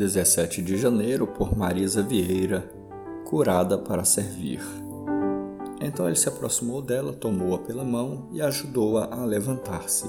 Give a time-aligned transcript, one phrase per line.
[0.00, 2.66] 17 de janeiro, por Marisa Vieira,
[3.26, 4.62] curada para servir.
[5.78, 10.06] Então ele se aproximou dela, tomou-a pela mão e ajudou-a a, a levantar-se.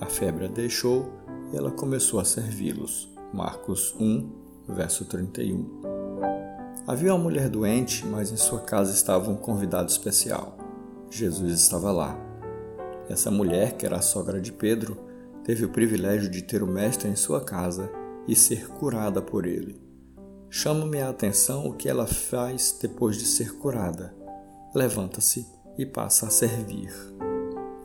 [0.00, 1.10] A febre a deixou
[1.52, 3.12] e ela começou a servi-los.
[3.34, 4.30] Marcos 1,
[4.66, 5.82] verso 31.
[6.86, 10.56] Havia uma mulher doente, mas em sua casa estava um convidado especial.
[11.10, 12.18] Jesus estava lá.
[13.10, 14.96] Essa mulher, que era a sogra de Pedro,
[15.44, 17.90] teve o privilégio de ter o Mestre em sua casa
[18.26, 19.80] e ser curada por ele.
[20.50, 24.14] Chama-me a atenção o que ela faz depois de ser curada.
[24.74, 26.92] Levanta-se e passa a servir.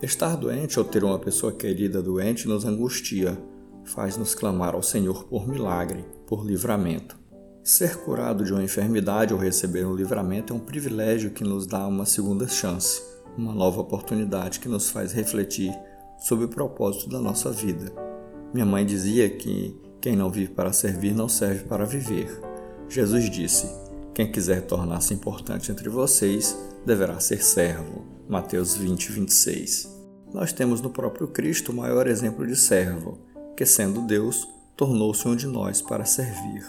[0.02, 3.36] Estar doente ou ter uma pessoa querida doente nos angustia,
[3.84, 7.18] faz-nos clamar ao Senhor por milagre, por livramento.
[7.62, 11.86] Ser curado de uma enfermidade ou receber um livramento é um privilégio que nos dá
[11.86, 13.02] uma segunda chance,
[13.36, 15.72] uma nova oportunidade que nos faz refletir
[16.20, 17.92] sobre o propósito da nossa vida.
[18.54, 22.40] Minha mãe dizia que quem não vive para servir não serve para viver.
[22.88, 23.68] Jesus disse:
[24.14, 26.56] Quem quiser tornar-se importante entre vocês
[26.86, 28.04] deverá ser servo.
[28.28, 30.00] Mateus 20, 26.
[30.32, 33.18] Nós temos no próprio Cristo o maior exemplo de servo,
[33.56, 36.64] que, sendo Deus, tornou-se um de nós para servir.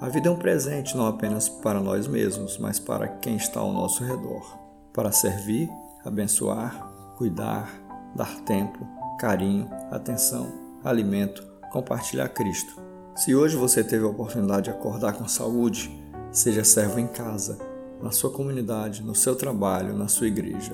[0.00, 3.72] A vida é um presente não apenas para nós mesmos, mas para quem está ao
[3.72, 4.58] nosso redor.
[4.92, 5.68] Para servir,
[6.04, 7.70] abençoar, cuidar,
[8.14, 8.86] dar tempo,
[9.18, 10.52] carinho, atenção,
[10.84, 12.74] alimento, compartilhar Cristo.
[13.16, 15.90] Se hoje você teve a oportunidade de acordar com saúde,
[16.30, 17.58] seja servo em casa,
[18.02, 20.72] na sua comunidade, no seu trabalho, na sua igreja.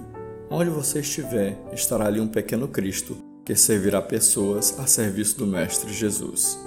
[0.50, 5.92] Onde você estiver, estará ali um pequeno Cristo que servirá pessoas a serviço do Mestre
[5.92, 6.58] Jesus.